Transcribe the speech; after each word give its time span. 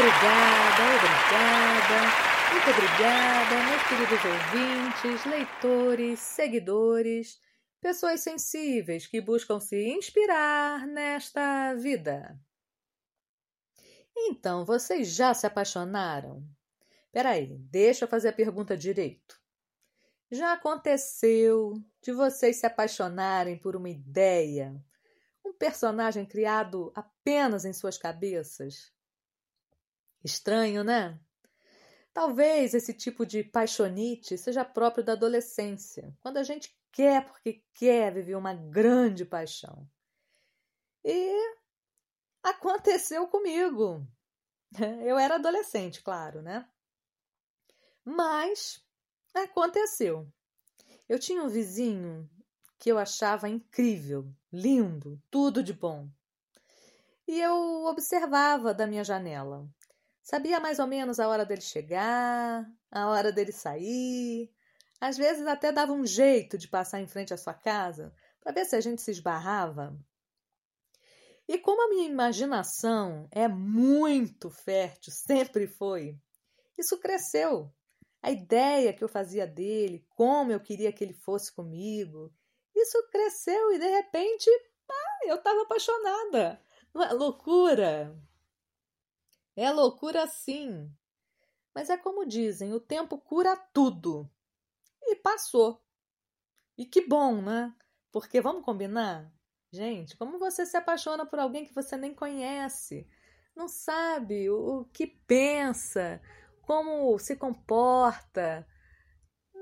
obrigada, 0.00 0.82
obrigada. 0.96 2.30
Muito 2.52 2.70
obrigada, 2.70 3.54
meus 3.68 3.82
queridos 3.86 4.24
ouvintes, 4.24 5.26
leitores, 5.26 6.18
seguidores, 6.20 7.40
pessoas 7.82 8.20
sensíveis 8.20 9.06
que 9.06 9.20
buscam 9.20 9.60
se 9.60 9.76
inspirar 9.90 10.86
nesta 10.86 11.74
vida. 11.74 12.40
Então, 14.16 14.64
vocês 14.64 15.08
já 15.08 15.34
se 15.34 15.46
apaixonaram? 15.46 16.42
Peraí, 17.12 17.58
deixa 17.58 18.06
eu 18.06 18.08
fazer 18.08 18.28
a 18.28 18.32
pergunta 18.32 18.76
direito. 18.76 19.38
Já 20.30 20.54
aconteceu 20.54 21.74
de 22.02 22.12
vocês 22.12 22.56
se 22.56 22.66
apaixonarem 22.66 23.58
por 23.58 23.76
uma 23.76 23.90
ideia, 23.90 24.74
um 25.44 25.52
personagem 25.52 26.24
criado 26.24 26.90
apenas 26.94 27.66
em 27.66 27.72
suas 27.74 27.98
cabeças? 27.98 28.98
Estranho, 30.24 30.84
né? 30.84 31.18
Talvez 32.12 32.74
esse 32.74 32.92
tipo 32.92 33.24
de 33.24 33.44
paixonite 33.44 34.36
seja 34.36 34.64
próprio 34.64 35.04
da 35.04 35.12
adolescência, 35.12 36.14
quando 36.20 36.38
a 36.38 36.42
gente 36.42 36.76
quer 36.92 37.24
porque 37.24 37.62
quer 37.72 38.12
viver 38.12 38.34
uma 38.34 38.52
grande 38.52 39.24
paixão. 39.24 39.88
E 41.04 41.54
aconteceu 42.42 43.26
comigo. 43.28 44.06
Eu 45.04 45.18
era 45.18 45.36
adolescente, 45.36 46.02
claro, 46.02 46.42
né? 46.42 46.68
Mas 48.04 48.84
aconteceu. 49.34 50.30
Eu 51.08 51.18
tinha 51.18 51.42
um 51.42 51.48
vizinho 51.48 52.28
que 52.78 52.90
eu 52.90 52.98
achava 52.98 53.48
incrível, 53.48 54.32
lindo, 54.50 55.20
tudo 55.30 55.62
de 55.62 55.72
bom. 55.72 56.08
E 57.28 57.38
eu 57.40 57.84
observava 57.84 58.72
da 58.72 58.86
minha 58.86 59.04
janela. 59.04 59.68
Sabia 60.22 60.60
mais 60.60 60.78
ou 60.78 60.86
menos 60.86 61.18
a 61.18 61.28
hora 61.28 61.44
dele 61.44 61.60
chegar, 61.60 62.66
a 62.90 63.08
hora 63.08 63.32
dele 63.32 63.52
sair. 63.52 64.50
Às 65.00 65.16
vezes 65.16 65.46
até 65.46 65.72
dava 65.72 65.92
um 65.92 66.06
jeito 66.06 66.58
de 66.58 66.68
passar 66.68 67.00
em 67.00 67.06
frente 67.06 67.32
à 67.32 67.36
sua 67.36 67.54
casa 67.54 68.14
para 68.40 68.52
ver 68.52 68.66
se 68.66 68.76
a 68.76 68.80
gente 68.80 69.00
se 69.00 69.10
esbarrava. 69.10 69.98
E 71.48 71.58
como 71.58 71.82
a 71.82 71.88
minha 71.88 72.08
imaginação 72.08 73.26
é 73.32 73.48
muito 73.48 74.50
fértil, 74.50 75.12
sempre 75.12 75.66
foi, 75.66 76.16
isso 76.78 76.98
cresceu. 77.00 77.72
A 78.22 78.30
ideia 78.30 78.92
que 78.92 79.02
eu 79.02 79.08
fazia 79.08 79.46
dele, 79.46 80.06
como 80.10 80.52
eu 80.52 80.60
queria 80.60 80.92
que 80.92 81.02
ele 81.02 81.14
fosse 81.14 81.52
comigo, 81.52 82.32
isso 82.76 83.02
cresceu 83.10 83.72
e 83.72 83.78
de 83.78 83.88
repente 83.88 84.48
ah, 84.88 85.26
eu 85.26 85.36
estava 85.36 85.62
apaixonada. 85.62 86.60
Uma 86.94 87.12
loucura! 87.12 88.16
É 89.60 89.70
loucura 89.70 90.26
sim. 90.26 90.90
Mas 91.74 91.90
é 91.90 91.98
como 91.98 92.24
dizem, 92.24 92.72
o 92.72 92.80
tempo 92.80 93.18
cura 93.18 93.54
tudo. 93.74 94.26
E 95.02 95.14
passou. 95.16 95.84
E 96.78 96.86
que 96.86 97.06
bom, 97.06 97.42
né? 97.42 97.70
Porque 98.10 98.40
vamos 98.40 98.64
combinar? 98.64 99.30
Gente, 99.70 100.16
como 100.16 100.38
você 100.38 100.64
se 100.64 100.78
apaixona 100.78 101.26
por 101.26 101.38
alguém 101.38 101.66
que 101.66 101.74
você 101.74 101.94
nem 101.94 102.14
conhece, 102.14 103.06
não 103.54 103.68
sabe 103.68 104.48
o, 104.48 104.86
que 104.94 105.06
pensa, 105.06 106.22
como 106.62 107.18
se 107.18 107.36
comporta. 107.36 108.66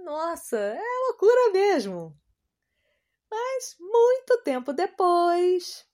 Nossa, 0.04 0.56
é 0.56 1.06
loucura 1.08 1.50
mesmo. 1.50 2.16
Mas 3.28 3.74
muito 3.80 4.44
tempo 4.44 4.72
depois, 4.72 5.84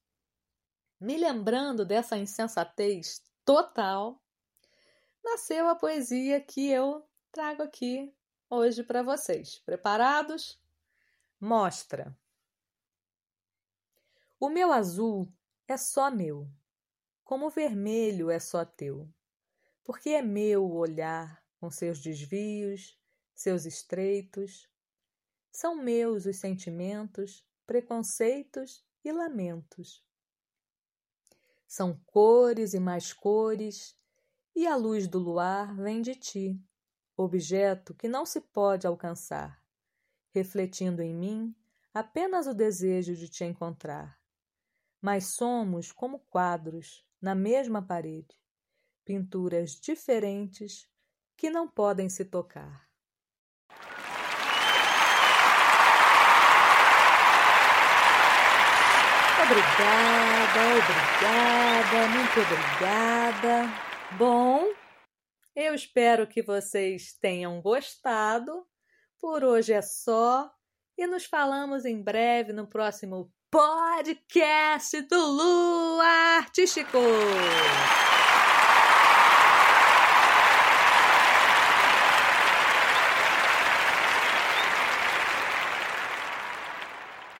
me 1.00 1.16
lembrando 1.16 1.86
dessa 1.86 2.18
insensatez 2.18 3.24
total, 3.44 4.22
nasceu 5.22 5.68
a 5.68 5.74
poesia 5.74 6.40
que 6.40 6.70
eu 6.70 7.06
trago 7.30 7.62
aqui 7.62 8.14
hoje 8.48 8.82
para 8.82 9.02
vocês. 9.02 9.58
Preparados? 9.60 10.60
Mostra. 11.40 12.16
O 14.40 14.48
meu 14.48 14.72
azul 14.72 15.33
é 15.66 15.77
só 15.77 16.10
meu, 16.10 16.48
como 17.22 17.46
o 17.46 17.50
vermelho 17.50 18.30
é 18.30 18.38
só 18.38 18.64
teu, 18.64 19.08
porque 19.83 20.10
é 20.10 20.22
meu 20.22 20.64
o 20.64 20.77
olhar 20.77 21.42
com 21.58 21.70
seus 21.70 22.00
desvios, 22.00 22.98
seus 23.34 23.64
estreitos. 23.64 24.68
São 25.50 25.74
meus 25.74 26.27
os 26.27 26.36
sentimentos, 26.36 27.46
preconceitos 27.66 28.84
e 29.04 29.12
lamentos. 29.12 30.04
São 31.77 32.01
cores 32.07 32.73
e 32.73 32.79
mais 32.79 33.12
cores, 33.12 33.98
e 34.55 34.64
a 34.64 34.77
luz 34.77 35.08
do 35.08 35.18
luar 35.18 35.74
vem 35.74 36.01
de 36.01 36.14
ti, 36.14 36.64
objeto 37.17 37.92
que 37.92 38.07
não 38.07 38.24
se 38.24 38.40
pode 38.40 38.86
alcançar, 38.86 39.61
refletindo 40.30 41.02
em 41.02 41.13
mim 41.13 41.52
apenas 41.92 42.46
o 42.46 42.55
desejo 42.55 43.17
de 43.17 43.29
te 43.29 43.42
encontrar. 43.45 44.17
Mas 45.02 45.34
somos 45.34 45.90
como 45.90 46.20
quadros 46.20 47.05
na 47.20 47.34
mesma 47.34 47.83
parede, 47.83 48.40
pinturas 49.05 49.73
diferentes 49.73 50.89
que 51.36 51.51
não 51.51 51.67
podem 51.67 52.08
se 52.08 52.24
tocar. 52.24 52.89
Obrigada, 59.44 60.60
obrigada, 60.78 62.08
muito 62.08 62.40
obrigada. 62.40 63.68
Bom, 64.16 64.72
eu 65.55 65.74
espero 65.74 66.27
que 66.27 66.40
vocês 66.40 67.12
tenham 67.20 67.60
gostado. 67.60 68.66
Por 69.20 69.44
hoje 69.44 69.74
é 69.74 69.83
só 69.83 70.50
e 70.96 71.06
nos 71.06 71.27
falamos 71.27 71.84
em 71.84 72.02
breve 72.02 72.54
no 72.54 72.66
próximo 72.66 73.30
podcast 73.50 75.02
do 75.02 75.27
Lu 75.27 76.00
Artístico. 76.00 76.98